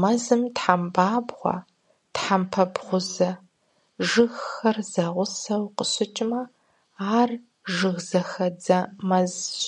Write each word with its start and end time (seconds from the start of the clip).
Мэзым 0.00 0.42
тхьэмпабгъуэ, 0.56 1.54
тхьэмпэ 2.14 2.64
бгъузэ 2.74 3.30
жыгхэр 4.08 4.76
зэгъусэу 4.92 5.64
къыщыкӀмэ, 5.76 6.40
ар 7.18 7.30
жыгзэхэдзэ 7.74 8.78
мэзщ. 9.08 9.58